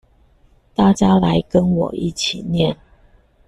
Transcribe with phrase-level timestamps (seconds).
[0.73, 2.75] 大家來跟我一起念